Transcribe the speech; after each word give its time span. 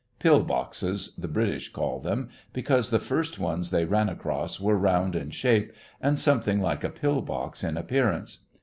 "Pill 0.17 0.41
boxes," 0.43 1.13
the 1.15 1.27
British 1.27 1.71
call 1.71 1.99
them, 1.99 2.29
because 2.53 2.89
the 2.89 2.97
first 2.97 3.37
ones 3.37 3.69
they 3.69 3.85
ran 3.85 4.09
across 4.09 4.59
were 4.59 4.75
round 4.75 5.15
in 5.15 5.29
shape 5.29 5.71
and 6.01 6.17
something 6.17 6.59
like 6.59 6.83
a 6.83 6.89
pill 6.89 7.21
box 7.21 7.63
in 7.63 7.77
appearance. 7.77 8.39